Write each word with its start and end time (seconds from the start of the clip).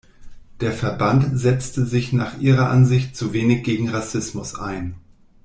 Der 0.61 0.71
Verband 0.71 1.37
setzte 1.37 1.85
sich 1.85 2.11
nach 2.11 2.39
ihrer 2.39 2.71
Ansicht 2.71 3.15
zu 3.15 3.33
wenig 3.33 3.63
gegen 3.63 3.89
Rassismus 3.91 4.55
ein. 4.57 4.95